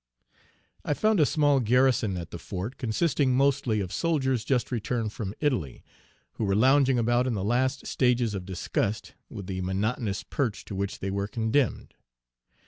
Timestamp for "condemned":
11.27-11.93